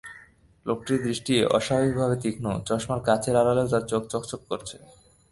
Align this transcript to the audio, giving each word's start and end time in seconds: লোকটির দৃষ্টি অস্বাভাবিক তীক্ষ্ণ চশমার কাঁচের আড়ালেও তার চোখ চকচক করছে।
লোকটির 0.65 0.99
দৃষ্টি 1.03 1.33
অস্বাভাবিক 1.57 1.95
তীক্ষ্ণ 2.23 2.45
চশমার 2.67 2.99
কাঁচের 3.07 3.35
আড়ালেও 3.35 3.67
তার 3.67 3.83
চোখ 3.91 4.03
চকচক 4.11 4.41
করছে। 4.49 4.75